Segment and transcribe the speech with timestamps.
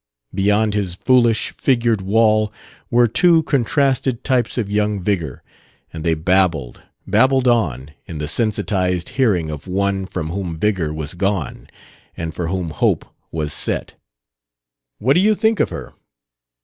[0.33, 2.51] Beyond his foolish, figured wall
[2.89, 5.43] were two contrasted types of young vigor,
[5.93, 11.13] and they babbled, babbled on, in the sensitized hearing of one from whom vigor was
[11.13, 11.67] gone
[12.17, 13.93] and for whom hope was set.
[14.97, 15.93] "What do you think of her?"